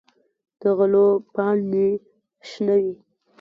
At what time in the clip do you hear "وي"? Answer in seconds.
2.83-2.95